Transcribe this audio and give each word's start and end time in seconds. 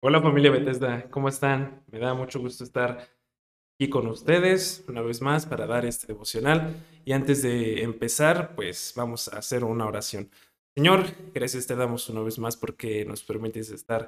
Hola 0.00 0.22
familia 0.22 0.52
Bethesda, 0.52 1.10
¿cómo 1.10 1.28
están? 1.28 1.82
Me 1.90 1.98
da 1.98 2.14
mucho 2.14 2.38
gusto 2.38 2.62
estar 2.62 3.08
aquí 3.74 3.90
con 3.90 4.06
ustedes 4.06 4.84
una 4.86 5.02
vez 5.02 5.20
más 5.20 5.44
para 5.44 5.66
dar 5.66 5.84
este 5.84 6.06
devocional. 6.06 6.76
Y 7.04 7.10
antes 7.10 7.42
de 7.42 7.82
empezar, 7.82 8.54
pues 8.54 8.92
vamos 8.94 9.26
a 9.26 9.38
hacer 9.38 9.64
una 9.64 9.86
oración. 9.86 10.30
Señor, 10.76 11.04
gracias 11.34 11.66
te 11.66 11.74
damos 11.74 12.08
una 12.10 12.20
vez 12.20 12.38
más 12.38 12.56
porque 12.56 13.04
nos 13.06 13.24
permites 13.24 13.70
estar 13.70 14.06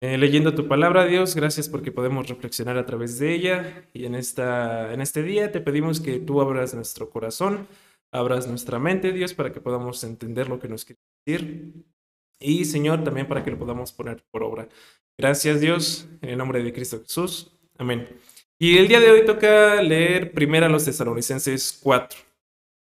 eh, 0.00 0.16
leyendo 0.16 0.54
tu 0.54 0.66
palabra, 0.66 1.04
Dios. 1.04 1.34
Gracias 1.34 1.68
porque 1.68 1.92
podemos 1.92 2.26
reflexionar 2.26 2.78
a 2.78 2.86
través 2.86 3.18
de 3.18 3.34
ella. 3.34 3.90
Y 3.92 4.06
en, 4.06 4.14
esta, 4.14 4.90
en 4.94 5.02
este 5.02 5.22
día 5.22 5.52
te 5.52 5.60
pedimos 5.60 6.00
que 6.00 6.18
tú 6.18 6.40
abras 6.40 6.72
nuestro 6.72 7.10
corazón, 7.10 7.68
abras 8.10 8.48
nuestra 8.48 8.78
mente, 8.78 9.12
Dios, 9.12 9.34
para 9.34 9.52
que 9.52 9.60
podamos 9.60 10.02
entender 10.02 10.48
lo 10.48 10.58
que 10.58 10.68
nos 10.68 10.86
quieres 10.86 11.04
decir. 11.26 11.84
Y 12.40 12.64
Señor, 12.64 13.04
también 13.04 13.28
para 13.28 13.44
que 13.44 13.50
lo 13.50 13.58
podamos 13.58 13.92
poner 13.92 14.24
por 14.30 14.42
obra. 14.42 14.66
Gracias 15.20 15.60
Dios, 15.60 16.08
en 16.22 16.30
el 16.30 16.38
nombre 16.38 16.62
de 16.62 16.72
Cristo 16.72 16.98
Jesús. 17.02 17.52
Amén. 17.76 18.08
Y 18.58 18.78
el 18.78 18.88
día 18.88 19.00
de 19.00 19.10
hoy 19.10 19.26
toca 19.26 19.82
leer 19.82 20.32
primero 20.32 20.64
a 20.64 20.70
los 20.70 20.86
tesalonicenses 20.86 21.78
4. 21.82 22.18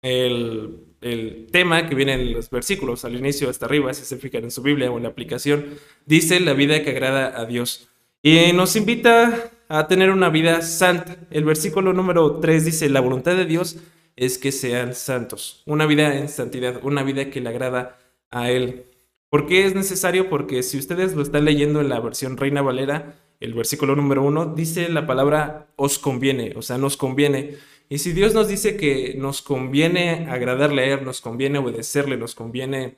El, 0.03 0.81
el, 1.01 1.47
tema 1.53 1.89
que 1.89 1.95
viene 1.95 2.15
en 2.15 2.33
los 2.33 2.51
versículos 2.51 3.05
al 3.05 3.15
inicio 3.15 3.49
hasta 3.49 3.67
arriba, 3.67 3.95
si 3.95 4.05
se 4.05 4.17
fijan 4.17 4.43
en 4.43 4.51
su 4.51 4.63
Biblia 4.63 4.91
o 4.91 4.97
en 4.97 5.05
la 5.05 5.11
aplicación, 5.11 5.79
dice 6.07 6.41
la 6.41 6.55
vida 6.55 6.83
que 6.83 6.91
agrada 6.91 7.41
a 7.41 7.47
Dios. 7.47 7.89
Y 8.21 8.53
nos 8.53 8.75
invita 8.75 9.53
a 9.69 9.87
tener 9.87 10.11
una 10.11 10.29
vida 10.29 10.61
santa. 10.63 11.17
El 11.31 11.45
versículo 11.45 11.93
número 11.93 12.41
3 12.41 12.65
dice, 12.65 12.89
la 12.89 12.99
voluntad 12.99 13.37
de 13.37 13.45
Dios 13.45 13.77
es 14.17 14.39
que 14.39 14.51
sean 14.51 14.97
santos. 14.97 15.63
Una 15.67 15.87
vida 15.87 16.19
en 16.19 16.29
santidad, 16.29 16.81
una 16.83 17.05
vida 17.05 17.31
que 17.31 17.41
le 17.41 17.51
agrada 17.51 17.97
a 18.33 18.51
Él. 18.51 18.87
¿Por 19.31 19.47
qué 19.47 19.67
es 19.67 19.75
necesario? 19.75 20.29
Porque 20.29 20.63
si 20.63 20.79
ustedes 20.79 21.15
lo 21.15 21.23
están 21.23 21.45
leyendo 21.45 21.81
en 21.81 21.89
la 21.89 22.01
versión 22.01 22.37
Reina 22.37 22.63
Valera, 22.63 23.17
el 23.41 23.55
versículo 23.55 23.97
número 23.97 24.23
uno 24.23 24.47
dice 24.47 24.89
la 24.89 25.07
palabra 25.07 25.69
os 25.77 25.99
conviene, 25.99 26.55
o 26.57 26.63
sea, 26.63 26.79
nos 26.79 26.97
conviene. 26.97 27.57
Y 27.89 27.99
si 27.99 28.13
Dios 28.13 28.35
nos 28.35 28.49
dice 28.49 28.77
que 28.77 29.15
nos 29.19 29.43
conviene 29.43 30.27
agradarle 30.31 30.93
a 30.93 30.97
nos 30.99 31.21
conviene 31.21 31.59
obedecerle, 31.59 32.17
nos 32.17 32.35
conviene, 32.35 32.97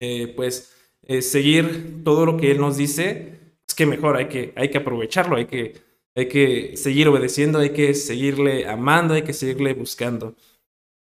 eh, 0.00 0.32
pues, 0.34 0.74
eh, 1.02 1.22
seguir 1.22 2.02
todo 2.04 2.26
lo 2.26 2.36
que 2.36 2.50
Él 2.52 2.60
nos 2.60 2.76
dice, 2.76 3.38
es 3.68 3.74
que 3.74 3.86
mejor 3.86 4.16
hay 4.16 4.28
que, 4.28 4.52
hay 4.56 4.70
que 4.70 4.78
aprovecharlo, 4.78 5.36
hay 5.36 5.46
que, 5.46 5.74
hay 6.14 6.28
que 6.28 6.76
seguir 6.76 7.08
obedeciendo, 7.08 7.58
hay 7.58 7.70
que 7.70 7.94
seguirle 7.94 8.66
amando, 8.66 9.14
hay 9.14 9.22
que 9.22 9.32
seguirle 9.32 9.74
buscando. 9.74 10.34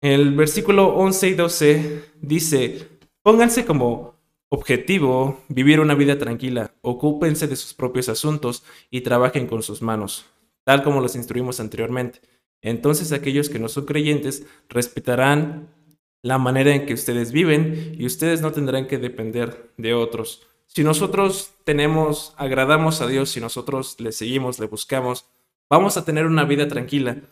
El 0.00 0.34
versículo 0.34 0.88
11 0.94 1.28
y 1.28 1.34
12 1.34 2.04
dice, 2.20 2.88
pónganse 3.22 3.64
como 3.64 4.11
Objetivo, 4.55 5.41
vivir 5.48 5.81
una 5.81 5.95
vida 5.95 6.19
tranquila, 6.19 6.75
ocúpense 6.83 7.48
de 7.48 7.56
sus 7.56 7.72
propios 7.72 8.11
asuntos 8.11 8.64
y 8.91 9.00
trabajen 9.00 9.47
con 9.47 9.62
sus 9.62 9.81
manos, 9.81 10.27
tal 10.64 10.83
como 10.83 11.00
los 11.00 11.17
instruimos 11.17 11.58
anteriormente. 11.58 12.20
Entonces 12.61 13.12
aquellos 13.12 13.48
que 13.48 13.58
no 13.58 13.69
son 13.69 13.86
creyentes 13.86 14.45
respetarán 14.69 15.70
la 16.20 16.36
manera 16.36 16.75
en 16.75 16.84
que 16.84 16.92
ustedes 16.92 17.33
viven 17.33 17.97
y 17.98 18.05
ustedes 18.05 18.42
no 18.42 18.53
tendrán 18.53 18.89
que 18.89 18.98
depender 18.98 19.73
de 19.79 19.95
otros. 19.95 20.46
Si 20.67 20.85
nosotros 20.85 21.52
tenemos, 21.64 22.35
agradamos 22.36 23.01
a 23.01 23.07
Dios, 23.07 23.30
si 23.30 23.41
nosotros 23.41 23.98
le 24.01 24.12
seguimos, 24.12 24.58
le 24.58 24.67
buscamos, 24.67 25.24
vamos 25.70 25.96
a 25.96 26.05
tener 26.05 26.27
una 26.27 26.45
vida 26.45 26.68
tranquila. 26.68 27.23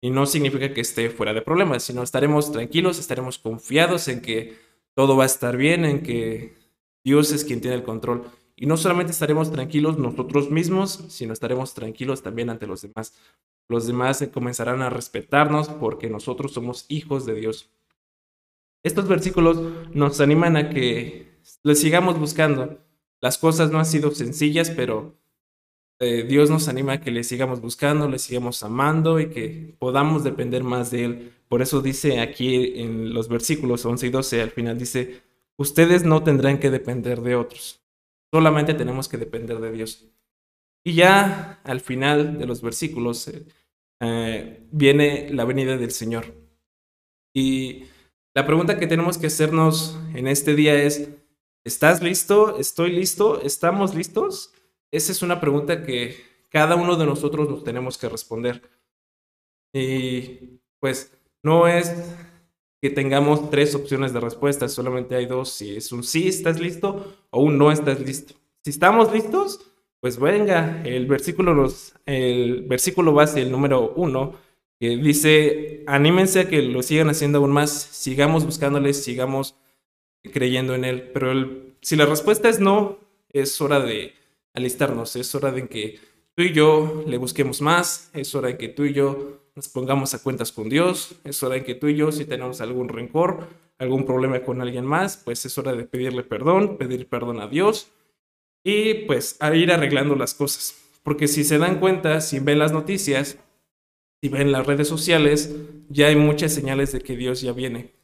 Y 0.00 0.08
no 0.08 0.24
significa 0.24 0.72
que 0.72 0.80
esté 0.80 1.10
fuera 1.10 1.34
de 1.34 1.42
problemas, 1.42 1.82
sino 1.82 2.02
estaremos 2.02 2.50
tranquilos, 2.52 2.98
estaremos 2.98 3.36
confiados 3.36 4.08
en 4.08 4.22
que 4.22 4.67
todo 4.98 5.16
va 5.16 5.22
a 5.22 5.26
estar 5.26 5.56
bien, 5.56 5.84
en 5.84 6.02
que 6.02 6.56
Dios 7.04 7.30
es 7.30 7.44
quien 7.44 7.60
tiene 7.60 7.76
el 7.76 7.84
control. 7.84 8.24
Y 8.56 8.66
no 8.66 8.76
solamente 8.76 9.12
estaremos 9.12 9.52
tranquilos 9.52 9.96
nosotros 9.96 10.50
mismos, 10.50 11.04
sino 11.06 11.32
estaremos 11.32 11.72
tranquilos 11.72 12.24
también 12.24 12.50
ante 12.50 12.66
los 12.66 12.82
demás. 12.82 13.14
Los 13.68 13.86
demás 13.86 14.28
comenzarán 14.34 14.82
a 14.82 14.90
respetarnos 14.90 15.68
porque 15.68 16.10
nosotros 16.10 16.52
somos 16.52 16.84
hijos 16.88 17.26
de 17.26 17.34
Dios. 17.34 17.70
Estos 18.82 19.06
versículos 19.06 19.62
nos 19.94 20.20
animan 20.20 20.56
a 20.56 20.68
que 20.68 21.30
le 21.62 21.76
sigamos 21.76 22.18
buscando. 22.18 22.80
Las 23.20 23.38
cosas 23.38 23.70
no 23.70 23.78
han 23.78 23.86
sido 23.86 24.10
sencillas, 24.10 24.70
pero 24.70 25.14
eh, 26.00 26.22
Dios 26.22 26.48
nos 26.48 26.68
anima 26.68 26.94
a 26.94 27.00
que 27.00 27.10
le 27.10 27.24
sigamos 27.24 27.60
buscando, 27.60 28.08
le 28.08 28.18
sigamos 28.18 28.62
amando 28.62 29.18
y 29.18 29.30
que 29.30 29.74
podamos 29.78 30.22
depender 30.22 30.62
más 30.62 30.90
de 30.90 31.04
Él. 31.04 31.32
Por 31.48 31.60
eso 31.60 31.80
dice 31.80 32.20
aquí 32.20 32.80
en 32.80 33.12
los 33.12 33.28
versículos 33.28 33.84
11 33.84 34.06
y 34.06 34.10
12, 34.10 34.42
al 34.42 34.50
final 34.50 34.78
dice, 34.78 35.22
ustedes 35.56 36.04
no 36.04 36.22
tendrán 36.22 36.60
que 36.60 36.70
depender 36.70 37.20
de 37.20 37.34
otros, 37.34 37.80
solamente 38.32 38.74
tenemos 38.74 39.08
que 39.08 39.18
depender 39.18 39.58
de 39.58 39.72
Dios. 39.72 40.04
Y 40.84 40.94
ya 40.94 41.60
al 41.64 41.80
final 41.80 42.38
de 42.38 42.46
los 42.46 42.62
versículos 42.62 43.26
eh, 43.28 43.44
eh, 44.00 44.66
viene 44.70 45.28
la 45.30 45.44
venida 45.44 45.76
del 45.76 45.90
Señor. 45.90 46.34
Y 47.34 47.84
la 48.34 48.46
pregunta 48.46 48.78
que 48.78 48.86
tenemos 48.86 49.18
que 49.18 49.26
hacernos 49.26 49.98
en 50.14 50.28
este 50.28 50.54
día 50.54 50.80
es, 50.80 51.10
¿estás 51.64 52.02
listo? 52.02 52.58
¿Estoy 52.58 52.92
listo? 52.92 53.42
¿Estamos 53.42 53.94
listos? 53.94 54.52
Esa 54.90 55.12
es 55.12 55.22
una 55.22 55.40
pregunta 55.40 55.82
que 55.82 56.16
cada 56.48 56.76
uno 56.76 56.96
de 56.96 57.06
nosotros 57.06 57.48
nos 57.48 57.64
tenemos 57.64 57.98
que 57.98 58.08
responder. 58.08 58.62
Y 59.72 60.60
pues 60.80 61.16
no 61.42 61.68
es 61.68 61.92
que 62.80 62.90
tengamos 62.90 63.50
tres 63.50 63.74
opciones 63.74 64.12
de 64.12 64.20
respuesta, 64.20 64.68
solamente 64.68 65.14
hay 65.14 65.26
dos. 65.26 65.50
Si 65.50 65.76
es 65.76 65.92
un 65.92 66.04
sí, 66.04 66.28
estás 66.28 66.60
listo, 66.60 67.16
o 67.30 67.42
un 67.42 67.58
no 67.58 67.72
estás 67.72 68.00
listo. 68.00 68.34
Si 68.64 68.70
estamos 68.70 69.12
listos, 69.12 69.72
pues 70.00 70.18
venga, 70.18 70.82
el 70.84 71.06
versículo, 71.06 71.54
nos, 71.54 71.94
el 72.06 72.62
versículo 72.62 73.12
base, 73.12 73.42
el 73.42 73.50
número 73.50 73.92
uno, 73.96 74.36
que 74.78 74.96
dice, 74.96 75.82
anímense 75.86 76.40
a 76.40 76.48
que 76.48 76.62
lo 76.62 76.82
sigan 76.82 77.10
haciendo 77.10 77.38
aún 77.38 77.50
más, 77.50 77.70
sigamos 77.72 78.44
buscándole, 78.44 78.94
sigamos 78.94 79.56
creyendo 80.32 80.74
en 80.74 80.84
él. 80.84 81.10
Pero 81.12 81.32
si 81.82 81.96
la 81.96 82.06
respuesta 82.06 82.48
es 82.48 82.60
no, 82.60 82.98
es 83.30 83.60
hora 83.60 83.80
de 83.80 84.14
alistarnos, 84.58 85.16
es 85.16 85.34
hora 85.34 85.50
de 85.50 85.68
que 85.68 85.98
tú 86.34 86.42
y 86.42 86.52
yo 86.52 87.04
le 87.06 87.16
busquemos 87.16 87.60
más, 87.60 88.10
es 88.12 88.34
hora 88.34 88.48
de 88.48 88.58
que 88.58 88.68
tú 88.68 88.84
y 88.84 88.92
yo 88.92 89.40
nos 89.56 89.68
pongamos 89.68 90.14
a 90.14 90.22
cuentas 90.22 90.52
con 90.52 90.68
Dios, 90.68 91.16
es 91.24 91.42
hora 91.42 91.56
de 91.56 91.64
que 91.64 91.74
tú 91.74 91.88
y 91.88 91.96
yo 91.96 92.12
si 92.12 92.24
tenemos 92.24 92.60
algún 92.60 92.88
rencor, 92.88 93.48
algún 93.78 94.04
problema 94.04 94.40
con 94.40 94.60
alguien 94.60 94.84
más, 94.84 95.16
pues 95.16 95.44
es 95.44 95.56
hora 95.58 95.72
de 95.72 95.84
pedirle 95.84 96.22
perdón, 96.22 96.76
pedir 96.76 97.08
perdón 97.08 97.40
a 97.40 97.48
Dios 97.48 97.88
y 98.64 98.94
pues 99.06 99.36
a 99.40 99.54
ir 99.54 99.72
arreglando 99.72 100.14
las 100.14 100.34
cosas. 100.34 100.76
Porque 101.02 101.26
si 101.26 101.44
se 101.44 101.58
dan 101.58 101.80
cuenta, 101.80 102.20
si 102.20 102.38
ven 102.38 102.58
las 102.58 102.72
noticias, 102.72 103.38
si 104.20 104.28
ven 104.28 104.52
las 104.52 104.66
redes 104.66 104.88
sociales, 104.88 105.54
ya 105.88 106.08
hay 106.08 106.16
muchas 106.16 106.52
señales 106.52 106.92
de 106.92 107.00
que 107.00 107.16
Dios 107.16 107.40
ya 107.40 107.52
viene. 107.52 107.94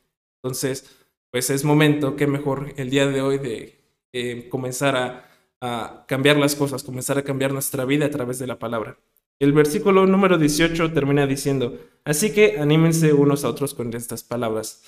Entonces, 0.42 1.04
pues 1.30 1.50
es 1.50 1.64
momento, 1.64 2.16
que 2.16 2.26
mejor 2.26 2.72
el 2.76 2.90
día 2.90 3.06
de 3.06 3.20
hoy 3.20 3.38
de 3.38 3.80
eh, 4.12 4.48
comenzar 4.48 4.96
a 4.96 5.33
a 5.64 6.04
cambiar 6.06 6.36
las 6.36 6.54
cosas, 6.54 6.82
comenzar 6.82 7.18
a 7.18 7.24
cambiar 7.24 7.52
nuestra 7.52 7.84
vida 7.84 8.06
a 8.06 8.10
través 8.10 8.38
de 8.38 8.46
la 8.46 8.58
palabra. 8.58 8.98
El 9.38 9.52
versículo 9.52 10.06
número 10.06 10.38
18 10.38 10.92
termina 10.92 11.26
diciendo, 11.26 11.78
así 12.04 12.32
que 12.32 12.58
anímense 12.60 13.12
unos 13.12 13.44
a 13.44 13.48
otros 13.48 13.74
con 13.74 13.92
estas 13.94 14.22
palabras. 14.22 14.82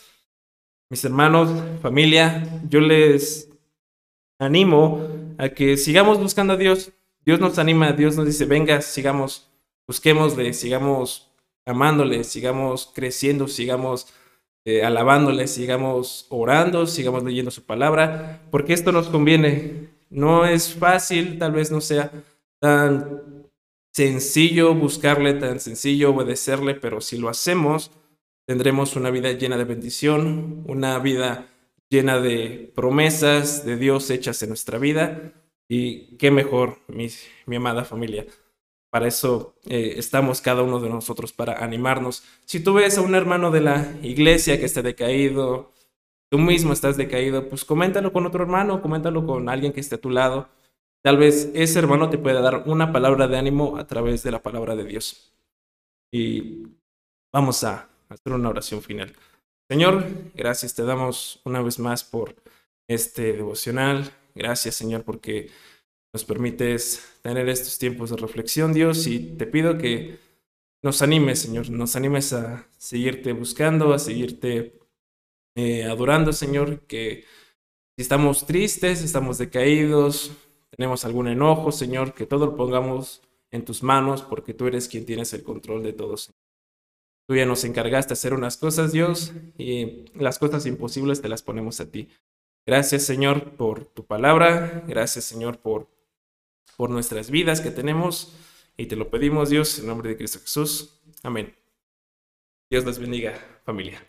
Mis 0.89 1.05
hermanos, 1.05 1.51
familia, 1.83 2.63
yo 2.69 2.81
les 2.81 3.49
animo 4.39 5.09
a 5.39 5.49
que 5.49 5.77
sigamos 5.77 6.19
buscando 6.21 6.53
a 6.53 6.57
Dios. 6.57 6.93
Dios 7.25 7.41
nos 7.41 7.59
anima, 7.59 7.93
Dios 7.93 8.17
nos 8.17 8.27
dice, 8.27 8.45
venga, 8.45 8.81
sigamos, 8.83 9.51
busquémosle, 9.89 10.53
sigamos 10.53 11.33
amándole, 11.65 12.23
sigamos 12.23 12.93
creciendo, 12.95 13.49
sigamos 13.49 14.07
eh, 14.65 14.85
alabándole, 14.85 15.49
sigamos 15.49 16.27
orando, 16.29 16.87
sigamos 16.87 17.25
leyendo 17.25 17.51
su 17.51 17.65
palabra, 17.65 18.43
porque 18.51 18.73
esto 18.73 18.93
nos 18.93 19.09
conviene. 19.09 19.96
No 20.11 20.47
es 20.47 20.75
fácil, 20.75 21.39
tal 21.39 21.53
vez 21.53 21.71
no 21.71 21.81
sea 21.81 22.11
tan 22.61 23.47
sencillo 23.93 24.75
buscarle, 24.75 25.35
tan 25.35 25.59
sencillo 25.61 26.11
obedecerle, 26.11 26.75
pero 26.75 27.01
si 27.01 27.19
lo 27.19 27.29
hacemos, 27.29 27.91
tendremos 28.47 28.97
una 28.97 29.11
vida 29.11 29.33
llena 29.33 29.57
de 29.57 29.65
bendición, 29.65 30.65
una 30.67 30.99
vida 30.99 31.49
llena 31.89 32.21
de 32.21 32.73
promesas 32.75 33.65
de 33.65 33.77
Dios 33.77 34.11
hechas 34.11 34.43
en 34.43 34.51
nuestra 34.51 34.79
vida. 34.79 35.33
Y 35.69 36.17
qué 36.17 36.31
mejor, 36.31 36.79
mi, 36.89 37.09
amada 37.57 37.85
familia. 37.85 38.27
Para 38.91 39.09
eso 39.09 39.57
eh, 39.67 39.95
estamos 39.97 40.41
cada 40.41 40.63
uno 40.63 40.79
de 40.79 40.89
nosotros, 40.89 41.33
para 41.33 41.65
animarnos. 41.65 42.23
Si 42.45 42.61
tú 42.61 42.75
ves 42.75 42.99
a 42.99 43.03
un 43.03 43.15
hermano 43.15 43.51
de 43.51 43.61
la 43.63 43.97
iglesia 44.03 44.59
que 44.59 44.67
está 44.67 44.83
decaído, 44.83 45.73
tú 46.31 46.39
mismo 46.39 46.73
estás 46.73 46.97
decaído, 46.97 47.49
pues 47.49 47.65
coméntalo 47.65 48.13
con 48.13 48.27
otro 48.27 48.43
hermano, 48.43 48.83
coméntalo 48.83 49.27
con 49.27 49.49
alguien 49.49 49.73
que 49.73 49.81
esté 49.81 49.97
a 49.97 50.01
tu 50.01 50.11
lado. 50.11 50.49
Tal 51.03 51.17
vez 51.19 51.51
ese 51.55 51.79
hermano 51.79 52.11
te 52.11 52.19
pueda 52.19 52.41
dar 52.41 52.65
una 52.67 52.93
palabra 52.93 53.29
de 53.29 53.39
ánimo 53.39 53.77
a 53.77 53.87
través 53.87 54.23
de 54.23 54.33
la 54.33 54.43
palabra 54.43 54.75
de 54.75 54.85
Dios. 54.85 55.33
Y 56.13 56.67
vamos 57.33 57.63
a 57.65 57.89
hacer 58.09 58.33
una 58.33 58.49
oración 58.49 58.83
final. 58.83 59.15
Señor, 59.69 60.05
gracias 60.35 60.75
te 60.75 60.85
damos 60.85 61.41
una 61.45 61.61
vez 61.63 61.79
más 61.79 62.05
por 62.05 62.35
este 62.89 63.33
devocional. 63.33 64.11
Gracias, 64.35 64.75
Señor, 64.75 65.03
porque 65.05 65.51
nos 66.13 66.25
permites 66.25 67.19
tener 67.23 67.49
estos 67.49 67.79
tiempos 67.79 68.11
de 68.11 68.17
reflexión, 68.17 68.73
Dios, 68.73 69.07
y 69.07 69.19
te 69.19 69.47
pido 69.47 69.77
que 69.79 70.19
nos 70.83 71.03
animes, 71.03 71.41
Señor, 71.41 71.69
nos 71.71 71.97
animes 71.97 72.33
a 72.33 72.69
seguirte 72.79 73.33
buscando, 73.33 73.93
a 73.93 73.99
seguirte 73.99 74.79
eh, 75.57 75.85
adorando, 75.85 76.33
Señor, 76.33 76.81
que 76.87 77.25
si 77.97 78.03
estamos 78.03 78.47
tristes, 78.47 79.03
estamos 79.03 79.39
decaídos, 79.39 80.33
tenemos 80.71 81.05
algún 81.05 81.29
enojo, 81.29 81.73
Señor, 81.73 82.15
que 82.15 82.27
todo 82.27 82.47
lo 82.47 82.57
pongamos 82.57 83.23
en 83.51 83.65
tus 83.65 83.83
manos, 83.83 84.23
porque 84.23 84.55
tú 84.55 84.67
eres 84.67 84.87
quien 84.87 85.07
tienes 85.07 85.33
el 85.33 85.43
control 85.43 85.83
de 85.83 85.95
todo, 85.95 86.17
Señor. 86.17 86.39
Tú 87.27 87.35
ya 87.35 87.47
nos 87.47 87.65
encargaste 87.65 88.11
de 88.11 88.13
hacer 88.13 88.35
unas 88.35 88.57
cosas, 88.57 88.93
Dios, 88.93 89.33
y 89.59 90.05
las 90.15 90.39
cosas 90.39 90.67
imposibles 90.67 91.23
te 91.23 91.29
las 91.29 91.43
ponemos 91.43 91.81
a 91.81 91.91
ti. 91.91 92.09
Gracias, 92.67 93.05
Señor, 93.05 93.57
por 93.57 93.87
tu 93.87 94.05
palabra. 94.05 94.85
Gracias, 94.87 95.25
Señor, 95.25 95.59
por, 95.59 95.89
por 96.77 96.91
nuestras 96.91 97.31
vidas 97.31 97.61
que 97.61 97.71
tenemos. 97.71 98.37
Y 98.77 98.87
te 98.87 98.97
lo 98.97 99.11
pedimos, 99.11 99.51
Dios, 99.51 99.79
en 99.79 99.87
nombre 99.87 100.11
de 100.11 100.17
Cristo 100.17 100.39
Jesús. 100.41 101.01
Amén. 101.23 101.55
Dios 102.71 102.85
les 102.85 102.99
bendiga, 102.99 103.35
familia. 103.65 104.07